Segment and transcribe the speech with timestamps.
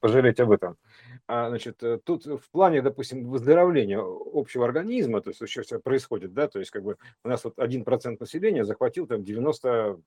[0.00, 0.76] пожалеть об этом.
[1.26, 6.32] А, значит, э, тут в плане, допустим, выздоровления общего организма, то есть что все происходит,
[6.32, 10.00] да, то есть как бы у нас вот один процент населения захватил там 90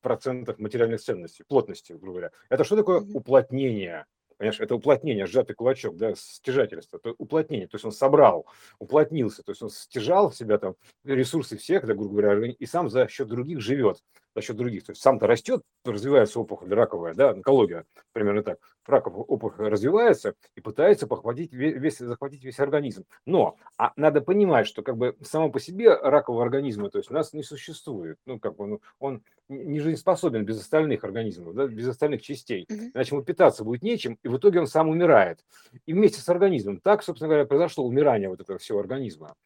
[0.00, 2.30] процентов материальных ценностей, плотности, грубо говоря.
[2.48, 4.06] Это что такое уплотнение?
[4.38, 8.46] Понимаешь, это уплотнение, сжатый кулачок, да, стяжательство, это уплотнение, то есть он собрал,
[8.78, 10.74] уплотнился, то есть он стяжал в себя там
[11.04, 14.02] ресурсы всех, да, грубо говоря, и сам за счет других живет
[14.36, 14.84] за счет других.
[14.84, 18.58] То есть сам-то растет, развивается опухоль раковая, да, онкология, примерно так.
[18.84, 23.04] Раковая опухоль развивается и пытается похватить весь, захватить весь организм.
[23.24, 27.14] Но а надо понимать, что как бы само по себе ракового организма, то есть у
[27.14, 28.18] нас не существует.
[28.26, 32.66] Ну, как бы, ну, он не жизнеспособен без остальных организмов, да, без остальных частей.
[32.68, 35.38] Иначе ему питаться будет нечем, и в итоге он сам умирает.
[35.86, 36.80] И вместе с организмом.
[36.80, 39.36] Так, собственно говоря, произошло умирание вот этого всего организма.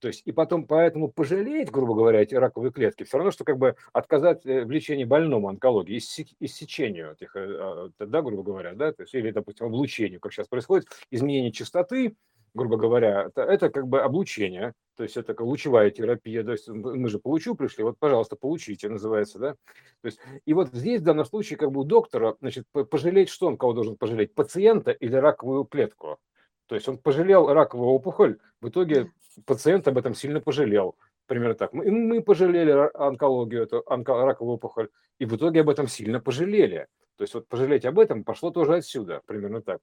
[0.00, 3.58] То есть, и потом поэтому пожалеть, грубо говоря, эти раковые клетки, все равно, что как
[3.58, 8.92] бы отказать э, в лечении больному онкологии, иссечению этих, э, а, да, грубо говоря, да,
[8.92, 12.16] то есть, или, допустим, облучению, как сейчас происходит, изменение частоты,
[12.54, 17.08] грубо говоря, это, это как бы облучение, то есть это лучевая терапия, то есть мы
[17.08, 19.52] же получу пришли, вот, пожалуйста, получите, называется, да.
[20.00, 23.48] То есть, и вот здесь в данном случае как бы у доктора, значит, пожалеть, что
[23.48, 26.18] он кого должен пожалеть, пациента или раковую клетку.
[26.66, 29.10] То есть он пожалел раковую опухоль, в итоге
[29.44, 30.96] пациент об этом сильно пожалел.
[31.26, 31.72] Примерно так.
[31.72, 36.86] Мы, мы пожалели онкологию, эту онко, раковую опухоль, и в итоге об этом сильно пожалели.
[37.16, 39.80] То есть вот пожалеть об этом пошло тоже отсюда, примерно так.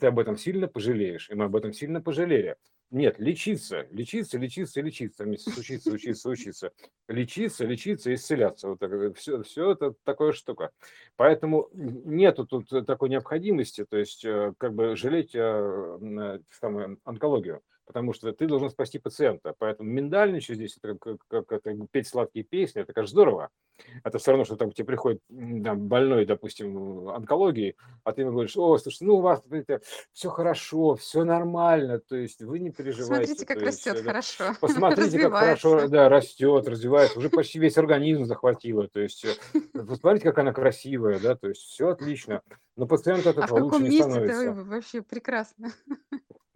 [0.00, 2.56] Ты об этом сильно пожалеешь, и мы об этом сильно пожалели.
[2.90, 6.72] Нет, лечиться, лечиться, лечиться, лечиться, вместе учиться, учиться, учиться.
[7.08, 8.68] Лечиться, лечиться, исцеляться.
[8.68, 10.70] Вот так, все, все это такая штука.
[11.16, 18.12] Поэтому нету тут такой необходимости, то есть э, как бы жалеть э, самую онкологию потому
[18.12, 19.54] что ты должен спасти пациента.
[19.58, 23.50] Поэтому миндальничать здесь, это как, как это, петь сладкие песни, это, конечно, здорово.
[24.04, 28.32] Это все равно, что там к тебе приходит там, больной, допустим, онкологии, а ты ему
[28.32, 29.80] говоришь, о, слушай, ну у вас это,
[30.12, 33.26] все хорошо, все нормально, то есть вы не переживайте.
[33.26, 37.78] Смотрите, как есть, растет да, хорошо, посмотрите, как хорошо да, растет, развивается, уже почти весь
[37.78, 42.42] организм захватило, то есть э, посмотрите, как она красивая, да, то есть все отлично.
[42.74, 44.64] Но пациент от А этого лучше каком не месте это становится.
[44.64, 45.72] вообще прекрасно?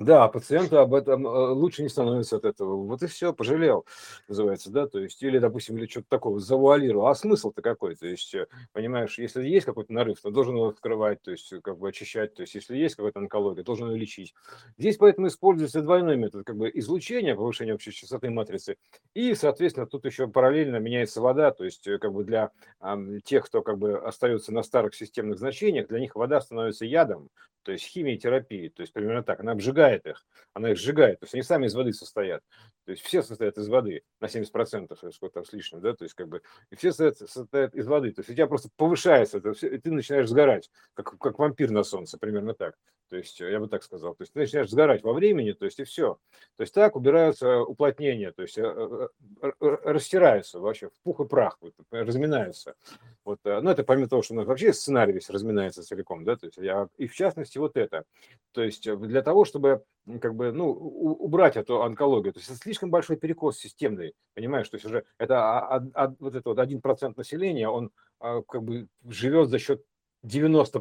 [0.06, 2.76] Да, пациенту об этом э, лучше не становится от этого.
[2.76, 3.84] Вот и все, пожалел,
[4.28, 7.08] называется, да, то есть, или, допустим, или что-то такого, завуалировал.
[7.08, 7.96] А смысл-то какой?
[7.96, 11.78] То есть, э, понимаешь, если есть какой-то нарыв, то должен его открывать, то есть, как
[11.78, 14.32] бы очищать, то есть, если есть какая-то онкология, должен ее лечить.
[14.78, 18.76] Здесь поэтому используется двойной метод, как бы излучение, повышение общей частоты матрицы,
[19.14, 23.46] и, соответственно, тут еще параллельно меняется вода, то есть, э, как бы для а, тех,
[23.46, 27.28] кто как бы остается на старых системных значениях, для них вода становится ядом,
[27.62, 31.34] то есть химиотерапии, то есть примерно так, она обжигает их, она их сжигает, то есть
[31.34, 32.42] они сами из воды состоят,
[32.86, 36.14] то есть все состоят из воды на 70%, сколько там с лишним, да, то есть
[36.14, 39.52] как бы, и все состоят, состоят из воды, то есть у тебя просто повышается это
[39.54, 42.76] все, и ты начинаешь сгорать, как, как вампир на солнце, примерно так,
[43.08, 45.80] то есть я бы так сказал, то есть ты начинаешь сгорать во времени, то есть
[45.80, 46.18] и все,
[46.56, 49.08] то есть так убираются уплотнения, то есть э, э,
[49.42, 51.58] э, растираются вообще в пух и прах,
[51.90, 52.76] разминаются,
[53.24, 56.46] вот, ну это помимо того, что у нас вообще сценарий весь разминается целиком, да, то
[56.46, 58.04] есть я, и в частности вот это,
[58.52, 59.82] то есть для того, чтобы
[60.20, 62.32] как бы, ну, убрать эту онкологию.
[62.32, 64.68] То есть это слишком большой перекос системный, понимаешь?
[64.68, 68.62] То есть уже это а, а, а, вот это вот один процент населения, он как
[68.62, 69.84] бы живет за счет
[70.22, 70.80] 90,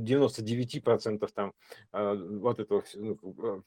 [0.00, 1.52] 99 процентов там
[1.92, 3.62] вот этого ну,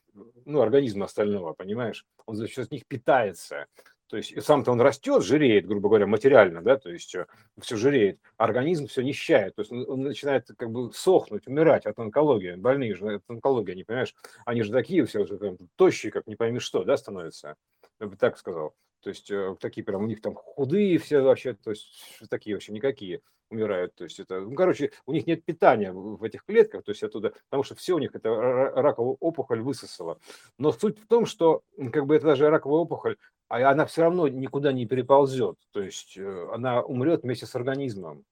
[0.46, 2.06] ну, организма остального, понимаешь?
[2.26, 3.68] Он за счет них питается.
[4.08, 7.16] То есть сам-то он растет, жиреет, грубо говоря, материально, да, то есть
[7.60, 12.56] все жиреет, организм все нищает, то есть он начинает как бы сохнуть, умирать от онкологии.
[12.56, 14.16] Больные же от онкологии, они, понимаешь,
[14.46, 17.56] они же такие все уже там, тощие, как не пойми что, да, становятся.
[18.00, 18.74] Я бы так сказал.
[19.02, 21.88] То есть э, такие прям у них там худые все вообще, то есть
[22.30, 23.96] такие вообще никакие умирают.
[23.96, 27.34] То есть это, ну, короче, у них нет питания в этих клетках, то есть оттуда,
[27.50, 30.20] потому что все у них это раковая опухоль высосала.
[30.58, 33.18] Но суть в том, что как бы это даже раковая опухоль,
[33.48, 38.24] а она все равно никуда не переползет, то есть э, она умрет вместе с организмом.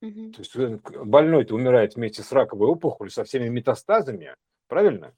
[0.00, 0.32] Мгм.
[0.32, 4.34] То есть э, больной-то умирает вместе с раковой опухолью, со всеми метастазами,
[4.68, 5.14] правильно?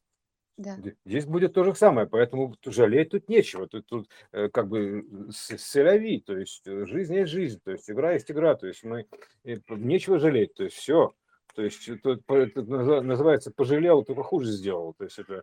[0.57, 0.77] Да.
[1.07, 3.67] Здесь будет то же самое, поэтому жалеть тут нечего.
[3.67, 8.31] Тут, тут э, как бы сырови, то есть жизнь есть жизнь, то есть игра есть
[8.31, 9.07] игра, то есть мы
[9.45, 11.15] нечего жалеть, то есть все.
[11.55, 14.95] То есть это, это называется пожалел, только хуже сделал.
[14.95, 15.43] То есть это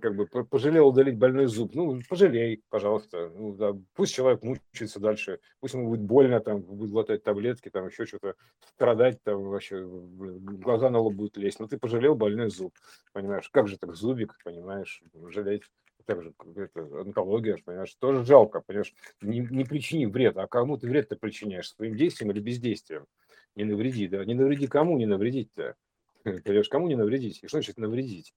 [0.00, 1.74] как бы пожалел удалить больной зуб.
[1.74, 3.30] Ну, пожалей, пожалуйста.
[3.34, 7.86] Ну, да, пусть человек мучается дальше, пусть ему будет больно, там, будет глотать таблетки, там,
[7.86, 8.34] еще что-то,
[8.74, 11.60] страдать, там, вообще, глаза на лоб будут лезть.
[11.60, 12.74] Но ты пожалел больной зуб,
[13.12, 13.48] понимаешь?
[13.50, 15.64] Как же так зубик, понимаешь, жалеть?
[16.04, 20.88] Так же, это онкология, понимаешь, тоже жалко, понимаешь, не, не причини вред, а кому ты
[20.88, 23.06] вред ты причиняешь, своим действием или бездействием?
[23.54, 25.76] Не навреди, да, не навреди кому не навредить-то?
[26.24, 27.42] Понимаешь, кому не навредить?
[27.42, 28.34] И что значит навредить?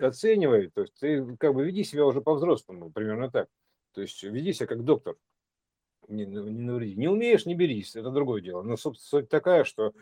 [0.00, 3.48] Оценивай, то есть ты как бы веди себя уже по-взрослому, примерно так.
[3.92, 5.16] То есть веди себя как доктор.
[6.06, 6.94] Не, не навреди.
[6.96, 8.62] Не умеешь, не берись, это другое дело.
[8.62, 9.92] Но собственно суть такая, что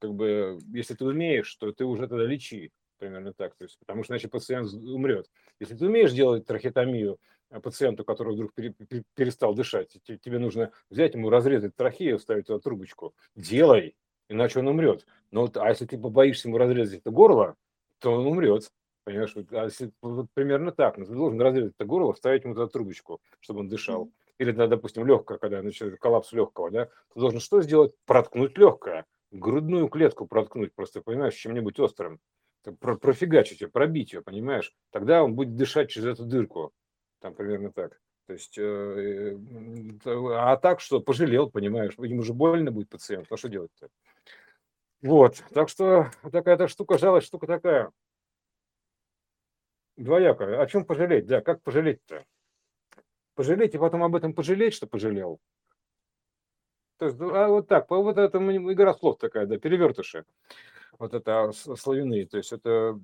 [0.00, 3.54] как бы если ты умеешь, то ты уже тогда лечи, примерно так.
[3.54, 5.30] То есть, потому что иначе пациент умрет.
[5.60, 7.18] Если ты умеешь делать трахеотомию а,
[7.60, 13.14] пациенту, который вдруг перестал дышать, тебе нужно взять ему, разрезать трахею, вставить туда трубочку.
[13.34, 13.94] Делай,
[14.28, 15.06] иначе он умрет.
[15.30, 17.56] Но вот, а если ты побоишься ему разрезать это горло,
[17.98, 18.70] то он умрет.
[19.04, 20.96] Понимаешь, вот, а если, вот примерно так.
[20.96, 24.10] Но ты должен разрезать это горло, вставить ему туда трубочку, чтобы он дышал.
[24.38, 27.94] Или, да, допустим, легкое, когда начинается коллапс легкого, да, ты должен что сделать?
[28.06, 32.20] Проткнуть легкое, грудную клетку проткнуть, просто, понимаешь, чем-нибудь острым.
[32.80, 34.72] Про, профигачить ее, пробить ее, понимаешь?
[34.90, 36.72] Тогда он будет дышать через эту дырку.
[37.22, 38.00] Там примерно так.
[38.26, 39.38] То есть, э,
[40.04, 43.88] а так что пожалел, понимаешь, ему же больно будет пациент, а что делать-то?
[45.02, 47.90] Вот, так что такая-то штука, жалость, штука такая.
[49.96, 50.60] Двоякая.
[50.60, 51.26] О чем пожалеть?
[51.26, 52.24] Да, как пожалеть-то?
[53.34, 55.38] Пожалеть и потом об этом пожалеть, что пожалел.
[56.98, 60.24] То есть, а вот так, вот это игра слов такая, да, перевертыши.
[61.02, 62.26] Вот это славяные.
[62.28, 62.96] То есть это...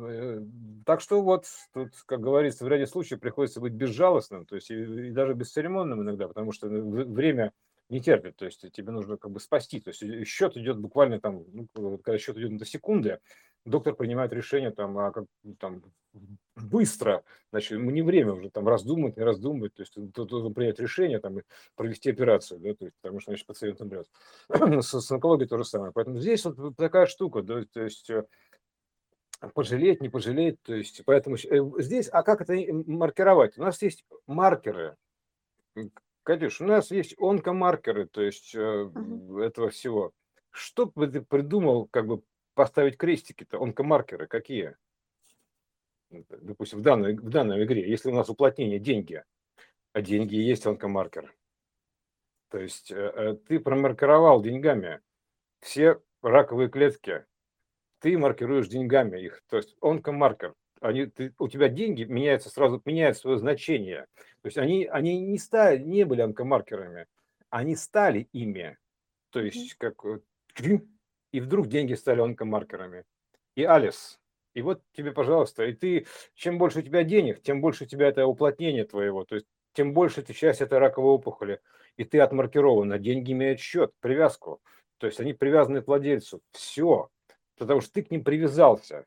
[0.00, 0.44] Э,
[0.84, 4.74] так что вот, тут, как говорится, в ряде случаев приходится быть безжалостным, то есть и,
[4.74, 7.52] и даже бесцеремонным иногда, потому что время
[7.88, 11.44] не терпит, то есть тебе нужно как бы спасти, то есть счет идет буквально там,
[11.52, 13.20] ну, когда счет идет на секунды,
[13.64, 15.24] доктор принимает решение там, а как,
[15.58, 15.82] там
[16.54, 20.78] быстро, значит, ему не время уже там раздумывать, не раздумывать, то есть тут должен принять
[20.78, 21.38] решение, там,
[21.74, 24.08] провести операцию, да, то есть, потому что, значит, пациент умрет.
[24.48, 25.92] с, с онкологией то же самое.
[25.92, 28.24] Поэтому здесь вот такая штука, да, то есть э,
[29.54, 32.54] пожалеть, не пожалеть, то есть, поэтому э, здесь, а как это
[32.86, 33.58] маркировать?
[33.58, 34.96] У нас есть маркеры,
[36.24, 39.44] Катюш, у нас есть онкомаркеры, то есть uh-huh.
[39.44, 40.12] этого всего.
[40.50, 42.22] Что бы ты придумал, как бы
[42.54, 44.76] поставить крестики-то, онкомаркеры какие?
[46.10, 49.22] Допустим, в данной, в данной игре, если у нас уплотнение деньги,
[49.92, 51.34] а деньги есть онкомаркер.
[52.48, 55.00] То есть э, э, ты промаркировал деньгами
[55.60, 57.26] все раковые клетки,
[57.98, 63.16] ты маркируешь деньгами их, то есть онкомаркер они, ты, у тебя деньги меняются сразу, меняют
[63.16, 64.06] свое значение.
[64.42, 67.06] То есть они, они не, стали, не были онкомаркерами,
[67.48, 68.76] они стали ими.
[69.30, 70.04] То есть как
[71.32, 73.04] и вдруг деньги стали онкомаркерами.
[73.56, 74.20] И Алис.
[74.54, 78.08] И вот тебе, пожалуйста, и ты, чем больше у тебя денег, тем больше у тебя
[78.08, 81.60] это уплотнение твоего, то есть тем больше ты часть этой раковой опухоли,
[81.96, 84.60] и ты отмаркирован, а деньги имеют счет, привязку,
[84.98, 87.08] то есть они привязаны к владельцу, все,
[87.58, 89.06] потому что ты к ним привязался,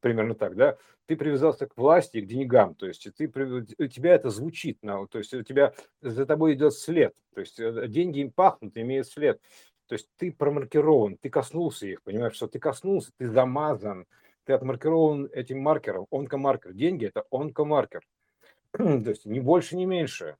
[0.00, 0.76] примерно так, да,
[1.06, 5.34] ты привязался к власти, к деньгам, то есть ты, у тебя это звучит, то есть
[5.34, 9.40] у тебя за тобой идет след, то есть э, деньги им пахнут, имеют след,
[9.86, 14.06] то есть ты промаркирован, ты коснулся их, понимаешь, что ты коснулся, ты замазан,
[14.44, 16.72] ты отмаркирован этим маркером, онкомаркер.
[16.72, 18.02] Деньги– это онкомаркер.
[18.72, 20.36] То есть ни больше, ни меньше.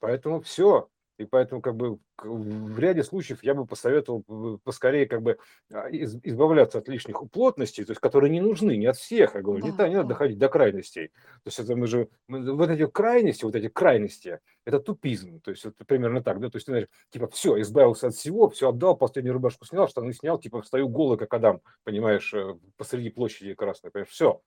[0.00, 0.90] Поэтому все.
[1.18, 5.38] И поэтому как бы в ряде случаев я бы посоветовал поскорее как бы
[5.72, 9.62] а, избавляться от лишних плотностей, то есть которые не нужны, не от всех, я говорю,
[9.62, 11.08] да, не, да, не надо доходить до крайностей.
[11.08, 15.64] То есть это мы же, вот эти крайности, вот эти крайности, это тупизм, то есть
[15.64, 18.96] это примерно так, да, то есть ты знаешь, типа все, избавился от всего, все отдал,
[18.96, 23.90] последнюю рубашку снял, штаны снял, типа встаю голый, как Адам, понимаешь, э, посреди площади красной,
[23.90, 24.40] понимаешь, все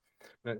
[0.44, 0.56] э,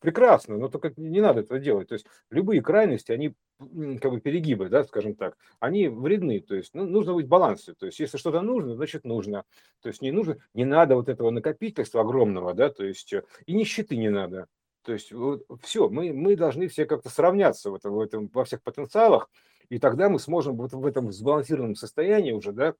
[0.00, 1.88] прекрасно, но только не надо этого делать.
[1.88, 6.40] То есть любые крайности, они как бы перегибы, да, скажем так, они вредны.
[6.40, 7.74] То есть ну, нужно быть в балансе.
[7.74, 9.44] То есть если что-то нужно, значит нужно.
[9.80, 13.54] То есть не нужно, не надо вот этого накопительства огромного, да, то есть э, и
[13.54, 14.46] нищеты не надо.
[14.84, 18.44] То есть вот, все, мы, мы должны все как-то сравняться в этом, в этом, во
[18.44, 19.30] всех потенциалах,
[19.70, 22.74] и тогда мы сможем вот в этом сбалансированном состоянии уже, да,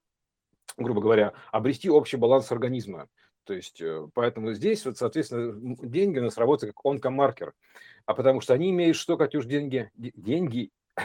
[0.76, 3.08] грубо говоря, обрести общий баланс организма.
[3.44, 7.52] То есть, э, поэтому здесь, вот, соответственно, деньги у нас работают как онкомаркер.
[8.06, 9.90] А потому что они имеют что, Катюш, деньги?
[9.94, 10.70] Деньги,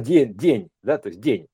[0.00, 1.48] день, день, да, то есть день,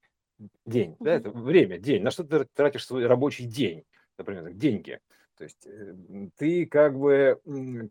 [0.67, 2.03] день, да, это время, день.
[2.03, 3.85] На что ты тратишь свой рабочий день,
[4.17, 5.01] например, деньги.
[5.37, 5.95] То есть э,
[6.37, 7.41] ты как бы,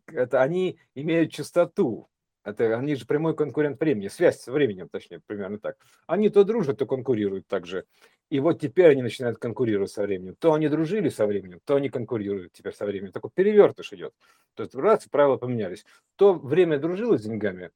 [0.07, 2.10] это они имеют частоту,
[2.43, 5.77] это, они же прямой конкурент времени, связь с временем, точнее, примерно так.
[6.07, 7.86] Они то дружат, то конкурируют также.
[8.29, 10.36] И вот теперь они начинают конкурировать со временем.
[10.39, 13.12] То они дружили со временем, то они конкурируют теперь со временем.
[13.12, 14.13] Такой перевертыш идет.
[14.55, 15.86] То есть раз правила поменялись.
[16.15, 17.72] То время дружило с деньгами,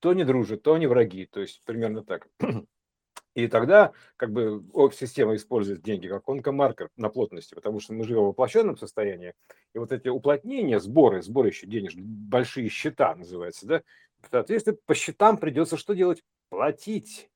[0.00, 1.26] то не дружит, то они враги.
[1.26, 2.28] То есть примерно так.
[3.34, 8.22] И тогда как бы система использует деньги как онкомаркер на плотности, потому что мы живем
[8.22, 9.34] в воплощенном состоянии,
[9.72, 13.82] и вот эти уплотнения, сборы, сборы еще денежные, большие счета называется, да,
[14.30, 16.22] Соответственно, по счетам придется что делать?
[16.50, 17.29] Платить.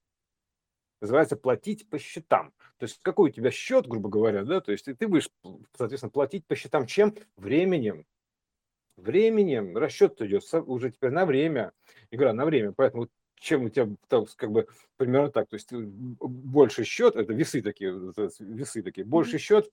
[1.05, 2.53] Называется платить по счетам.
[2.79, 5.29] То есть какой у тебя счет, грубо говоря, да, то есть ты будешь,
[5.77, 7.15] соответственно, платить по счетам чем?
[7.37, 8.07] Временем.
[8.97, 9.77] Временем.
[9.77, 11.73] Расчет идет уже теперь на время.
[12.11, 12.73] Игра на время.
[12.73, 17.61] Поэтому чем у тебя там, как бы примерно так, то есть больше счет, это весы
[17.61, 17.93] такие,
[18.39, 19.71] весы такие, больше счет,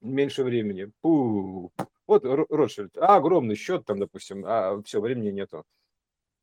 [0.00, 0.90] меньше времени.
[1.00, 1.70] Пу.
[2.06, 5.64] Вот Ротшильд, а, огромный счет там, допустим, а все, времени нету.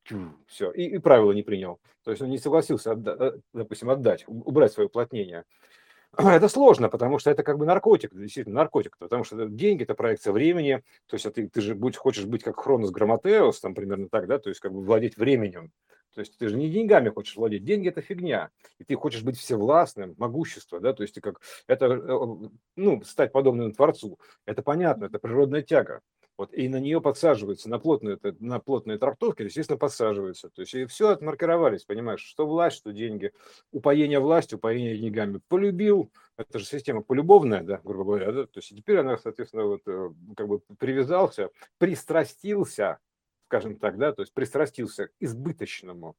[0.48, 1.80] Все, и, и правила не принял.
[2.04, 5.46] То есть он не согласился, отда- э, допустим, отдать, убрать свое уплотнение.
[6.18, 10.34] Это сложно, потому что это как бы наркотик, действительно наркотик, потому что деньги– это проекция
[10.34, 14.10] времени, то есть а ты, ты же будь, хочешь быть как Хронос Грамотеус, там примерно
[14.10, 15.72] так, да, то есть как бы владеть временем.
[16.14, 19.38] То есть ты же не деньгами хочешь владеть, деньги– это фигня, и ты хочешь быть
[19.38, 25.06] всевластным, могущество, да, то есть ты как, это, э, ну, стать подобным Творцу, это понятно,
[25.06, 26.02] это природная тяга.
[26.42, 30.50] Вот, и на нее подсаживаются, на плотные, на плотные трактовки, естественно, подсаживаются.
[30.50, 33.32] То есть и все отмаркировались, понимаешь, что власть, что деньги.
[33.72, 35.40] Упоение властью, упоение деньгами.
[35.50, 38.46] Полюбил, это же система полюбовная, да, грубо говоря, да?
[38.46, 42.98] то есть теперь она, соответственно, вот э, как бы привязался, пристрастился,
[43.46, 46.16] скажем так, да, то есть пристрастился к избыточному.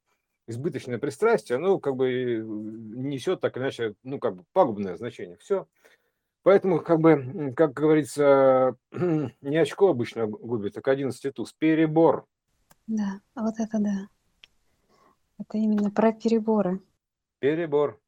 [0.47, 2.45] Избыточное пристрастие, оно как бы
[2.95, 5.37] несет так иначе, ну, как бы пагубное значение.
[5.38, 5.67] Все.
[6.43, 11.53] Поэтому, как бы, как говорится, не очко обычно губит, так 11 туз.
[11.53, 12.27] Перебор.
[12.87, 14.09] Да, вот это да.
[15.39, 16.81] Это именно про переборы.
[17.39, 18.01] Перебор.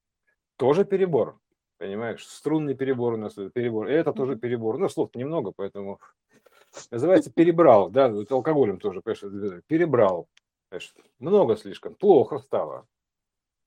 [0.57, 1.38] Тоже перебор.
[1.79, 3.88] Понимаешь, струнный перебор у нас перебор.
[3.88, 4.79] И это тоже перебор.
[4.79, 6.00] Ну, слов немного, поэтому
[6.91, 7.91] называется перебрал.
[7.91, 10.29] Да, алкоголем тоже, понимаешь, перебрал.
[11.21, 11.95] Много слишком.
[11.95, 12.87] Плохо стало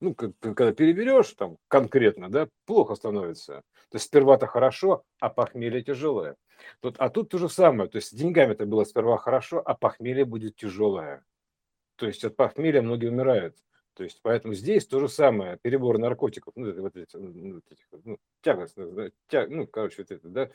[0.00, 3.62] ну, когда переберешь там конкретно, да, плохо становится.
[3.90, 6.36] То есть сперва-то хорошо, а похмелье тяжелое.
[6.80, 7.88] Тут, а тут то же самое.
[7.88, 11.24] То есть с деньгами это было сперва хорошо, а похмелье будет тяжелое.
[11.96, 13.56] То есть от похмелья многие умирают.
[13.94, 17.60] То есть поэтому здесь то же самое, перебор наркотиков, ну, вот эти, ну,
[18.42, 20.50] тягостно, тя, ну, короче, вот это, да,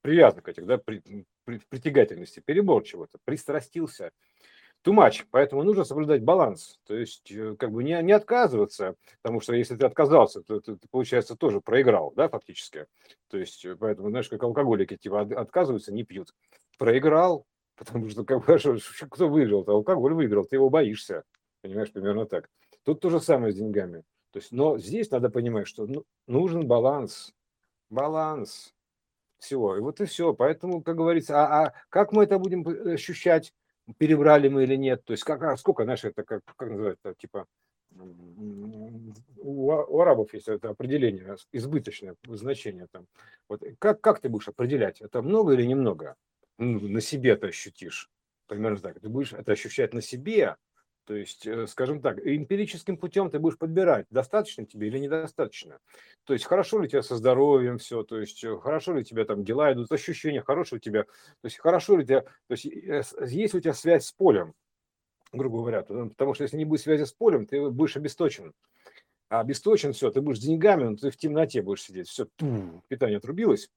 [0.00, 1.02] привязок этих, да, при,
[1.44, 4.12] при, притягательности, перебор чего-то, пристрастился,
[4.84, 9.40] too much, поэтому нужно соблюдать баланс, то есть э, как бы не, не отказываться, потому
[9.40, 12.86] что если ты отказался, то ты, получается, тоже проиграл, да, фактически.
[13.28, 16.34] То есть э, поэтому, знаешь, как алкоголики типа отказываются, не пьют.
[16.78, 17.46] Проиграл,
[17.76, 18.58] потому что как бы,
[19.10, 21.24] кто выиграл, то алкоголь выиграл, ты его боишься,
[21.62, 22.48] понимаешь, примерно так.
[22.84, 24.02] Тут то же самое с деньгами.
[24.32, 27.32] То есть, но здесь надо понимать, что ну, нужен баланс,
[27.90, 28.74] баланс
[29.38, 29.76] всего.
[29.76, 30.32] И вот и все.
[30.32, 33.52] Поэтому, как говорится, а, а как мы это будем э, ощущать?
[33.98, 35.04] Перебрали мы или нет.
[35.04, 37.46] То есть как, а сколько, знаешь, это как, как называется, типа
[39.38, 43.06] у, у арабов есть это определение, избыточное значение там.
[43.48, 46.16] Вот как, как ты будешь определять, это много или немного?
[46.58, 48.10] Ну, на себе ты ощутишь.
[48.46, 49.00] Примерно так.
[49.00, 50.56] Ты будешь это ощущать на себе,
[51.04, 55.78] то есть, э, скажем так, эмпирическим путем ты будешь подбирать, достаточно тебе или недостаточно.
[56.24, 59.04] То есть, хорошо ли у тебя со здоровьем все, то есть, э, хорошо ли у
[59.04, 62.50] тебя там дела идут, ощущения, хорошие у тебя, то есть, хорошо ли у тебя, то
[62.50, 64.54] есть, э, есть у тебя связь с полем,
[65.32, 68.52] грубо говоря, потому что если не будет связи с полем, ты будешь обесточен.
[69.28, 72.28] А обесточен все, ты будешь с деньгами, но ты в темноте будешь сидеть, все,
[72.88, 73.70] питание отрубилось,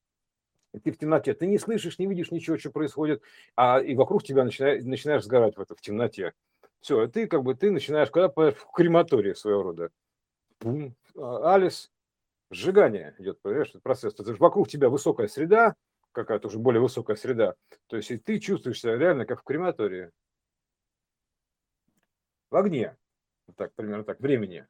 [0.84, 3.22] ты в темноте, ты не слышишь, не видишь ничего, что происходит,
[3.56, 6.34] а и вокруг тебя начинаешь, начинаешь сгорать в, это, в темноте.
[6.86, 9.90] Все, ты как бы ты начинаешь, когда в крематории своего рода.
[10.60, 11.92] Бум, а, Алис,
[12.52, 14.14] сжигание идет, понимаешь, этот процесс.
[14.14, 15.74] Это же вокруг тебя высокая среда,
[16.12, 17.56] какая-то уже более высокая среда.
[17.88, 20.12] То есть и ты чувствуешь себя реально как в крематории.
[22.52, 22.96] В огне.
[23.48, 24.68] Вот так, примерно так, времени.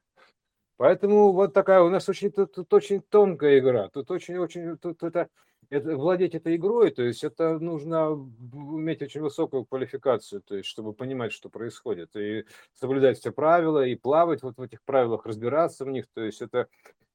[0.78, 3.90] Поэтому вот такая у нас очень тут, тут очень тонкая игра.
[3.90, 5.28] Тут очень-очень тут это
[5.70, 8.14] это, владеть этой игрой, то есть это нужно
[8.54, 13.96] иметь очень высокую квалификацию, то есть чтобы понимать, что происходит, и соблюдать все правила, и
[13.96, 16.68] плавать вот в этих правилах, разбираться в них, то есть это,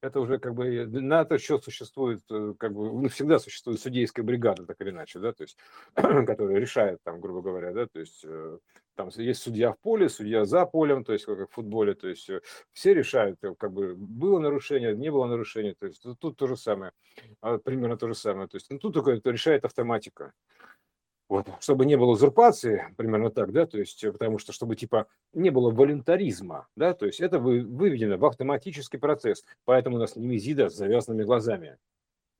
[0.02, 4.24] это уже как бы на это счет существует, э, как бы ну, всегда существует судейская
[4.24, 5.56] бригада, так или иначе, да, то есть,
[5.94, 8.58] которая решает там, грубо говоря, да, то есть э,
[8.94, 12.28] там есть судья в поле, судья за полем, то есть как в футболе, то есть
[12.30, 12.40] э,
[12.72, 16.92] все решают, как бы было нарушение, не было нарушения, то есть тут то же самое,
[17.40, 20.32] а, примерно то же самое, то есть ну, тут только это решает автоматика.
[21.30, 25.06] Вот, чтобы не было узурпации, примерно так, да, то есть, э, потому что, чтобы, типа,
[25.32, 30.68] не было волонтаризма, да, то есть это выведено в автоматический процесс, поэтому у нас немезида
[30.68, 31.78] с завязанными глазами,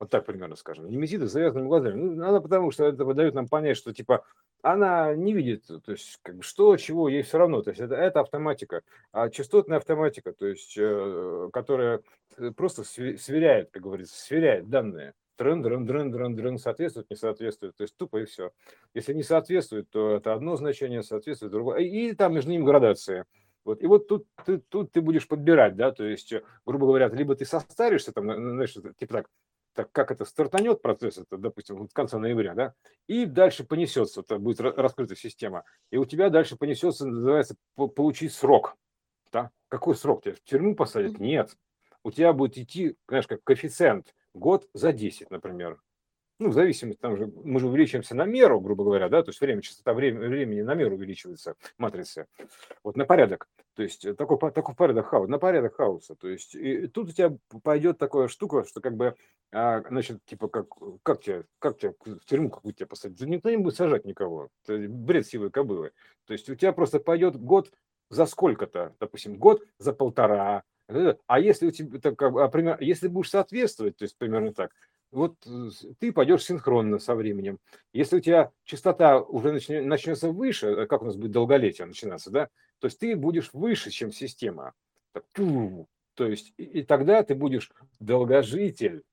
[0.01, 0.89] вот так примерно скажем.
[0.89, 1.93] Немезида с завязанными глазами.
[1.93, 4.25] Ну, она потому что это дает нам понять, что типа
[4.63, 7.61] она не видит, то есть как что, чего, ей все равно.
[7.61, 8.81] То есть это, это автоматика.
[9.11, 12.01] А частотная автоматика, то есть э, которая
[12.37, 15.13] э, просто сверяет, как говорится, сверяет данные.
[15.41, 17.75] Дрын, дрын, дрын, дрын, дрын, соответствует, не соответствует.
[17.75, 18.51] То есть тупо и все.
[18.93, 21.79] Если не соответствует, то это одно значение, соответствует другое.
[21.79, 23.25] И, и там между ними градация.
[23.65, 23.81] Вот.
[23.81, 26.31] И вот тут ты, тут ты будешь подбирать, да, то есть,
[26.63, 29.27] грубо говоря, либо ты состаришься, там, знаешь, типа так,
[29.73, 32.73] так как это стартанет процесс, это, допустим, вот в конце ноября, да,
[33.07, 38.75] и дальше понесется, это будет раскрыта система, и у тебя дальше понесется, называется, получить срок,
[39.31, 41.19] да, какой срок тебя в тюрьму посадят?
[41.19, 41.55] Нет,
[42.03, 45.79] у тебя будет идти, знаешь, как коэффициент, год за 10, например,
[46.41, 49.39] ну, в зависимости, там же, мы же увеличиваемся на меру, грубо говоря, да, то есть
[49.39, 52.25] время, частота времени, времени на меру увеличивается, матрицы,
[52.83, 56.55] вот на порядок, то есть э, такой, такой порядок хаоса, на порядок хаоса, то есть
[56.55, 59.15] и тут у тебя пойдет такая штука, что как бы,
[59.51, 60.65] а, значит, типа, как,
[61.03, 63.19] как тебя, как тебя в тюрьму какую тебя посадить?
[63.19, 65.91] Да никто не будет сажать никого, это бред сивой кобылы,
[66.25, 67.71] то есть у тебя просто пойдет год
[68.09, 70.63] за сколько-то, допустим, год за полтора,
[71.27, 74.71] а если у тебя, так, а, если будешь соответствовать, то есть примерно так,
[75.11, 75.69] вот э,
[75.99, 77.59] ты пойдешь синхронно со временем.
[77.93, 82.49] Если у тебя частота уже начнется выше, э, как у нас будет долголетие начинаться, да,
[82.79, 84.73] то есть ты будешь выше, чем система.
[85.13, 89.03] Так, то есть и, и тогда ты будешь долгожитель,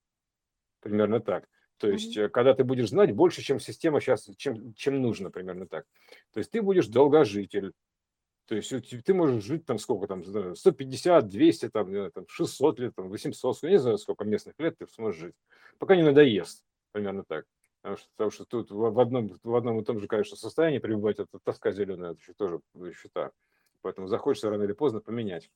[0.80, 1.48] примерно так.
[1.78, 2.28] То есть, mm-hmm.
[2.30, 5.84] когда ты будешь знать больше, чем система сейчас, чем, чем нужно, примерно так.
[6.32, 7.72] То есть ты будешь долгожитель.
[8.48, 8.72] То есть
[9.04, 13.70] ты можешь жить там сколько там, 150, 200, там, там 600 лет, там 800, я
[13.70, 15.34] не знаю, сколько местных лет ты сможешь жить.
[15.78, 17.44] Пока не надоест, примерно так.
[17.82, 21.18] Потому что, потому что тут в одном, в одном и том же, конечно, состоянии пребывать,
[21.18, 22.60] это тоска зеленая, это еще тоже
[22.94, 23.32] счета.
[23.82, 25.50] Поэтому захочется рано или поздно поменять.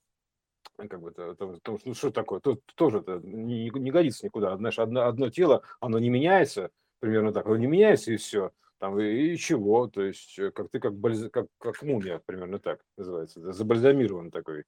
[0.76, 4.54] Как бы это, потому, что, ну что такое, тут тоже это не, не годится никуда.
[4.58, 6.70] Знаешь, одно, одно тело, оно не меняется,
[7.00, 10.68] примерно так, оно не меняется и все там и, и чего, то есть э, как
[10.68, 14.64] ты как, бальз, как, как мумия, примерно так называется, забальзамирован такой,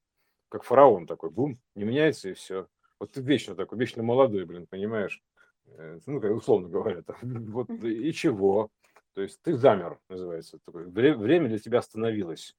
[0.51, 2.69] как фараон такой, бум, не меняется и все.
[3.01, 5.21] Вот ты вечно такой, вечно молодой, блин, понимаешь?
[5.67, 8.69] Э, ну, как условно говоря, там, вот и чего?
[9.15, 10.87] То есть ты замер, называется, такое.
[10.87, 12.55] время для тебя остановилось.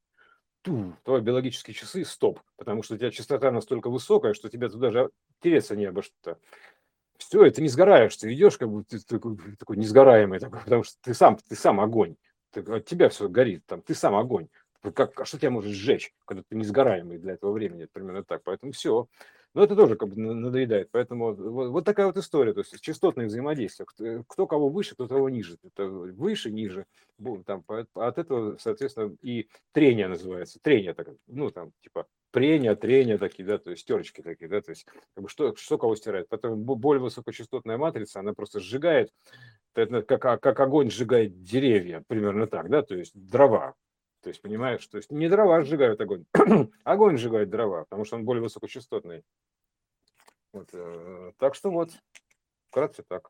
[0.62, 4.88] Ту, твои биологические часы стоп, потому что у тебя частота настолько высокая, что тебе туда
[4.92, 5.10] даже
[5.40, 6.38] тереться не обо что
[7.18, 10.98] все, это не сгораешь, ты идешь, как бы ты такой, такой несгораемый, такой, потому что
[11.02, 12.16] ты сам, ты сам огонь,
[12.52, 14.48] ты, от тебя все горит, там, ты сам огонь.
[14.94, 18.44] Как, а что тебя может сжечь, когда ты несгораемый для этого времени, примерно так.
[18.44, 19.08] Поэтому все.
[19.56, 20.90] Но это тоже как бы надоедает.
[20.92, 22.54] Поэтому вот, вот такая вот история.
[22.54, 23.88] То есть частотное взаимодействие.
[23.88, 25.58] Кто, кто кого выше, кто того ниже.
[25.64, 26.86] Это выше, ниже.
[27.46, 27.64] Там,
[27.96, 30.60] от этого, соответственно, и трение называется.
[30.62, 34.72] Трение, так, ну, там, типа, прения, трения такие, да, то есть стерочки такие, да, то
[34.72, 36.28] есть как бы что, что кого стирает.
[36.28, 39.14] Потом более высокочастотная матрица, она просто сжигает,
[39.74, 43.74] это как, а, как огонь сжигает деревья, примерно так, да, то есть дрова.
[44.26, 46.26] То есть, понимаешь, то есть не дрова сжигают огонь,
[46.84, 49.24] огонь сжигает дрова, потому что он более высокочастотный.
[50.52, 51.92] Вот, э, так что вот,
[52.72, 53.30] вкратце так.